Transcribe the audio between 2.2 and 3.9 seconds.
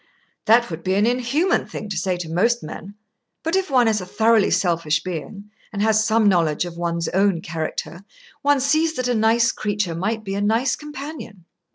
most men, but if one